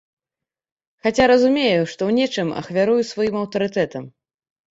[1.07, 4.03] Хаця разумею, што ў нечым ахвярую сваім аўтарытэтам.